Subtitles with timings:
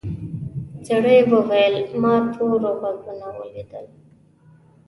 [0.87, 3.85] سړي وویل ما تور غوږونه ولیدل.